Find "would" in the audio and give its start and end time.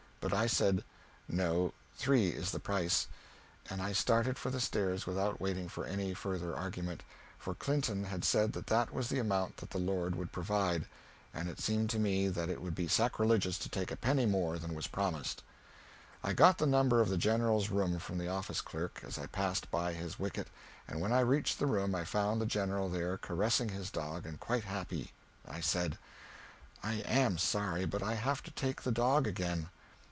10.13-10.31, 12.61-12.75